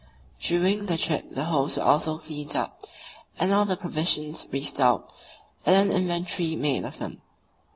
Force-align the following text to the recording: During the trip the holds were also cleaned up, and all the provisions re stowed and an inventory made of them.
During 0.39 0.87
the 0.87 0.97
trip 0.97 1.35
the 1.35 1.45
holds 1.45 1.77
were 1.77 1.83
also 1.83 2.17
cleaned 2.17 2.55
up, 2.55 2.81
and 3.39 3.53
all 3.53 3.65
the 3.65 3.77
provisions 3.77 4.47
re 4.51 4.59
stowed 4.59 5.03
and 5.63 5.75
an 5.91 5.95
inventory 5.95 6.55
made 6.55 6.85
of 6.85 6.97
them. 6.97 7.21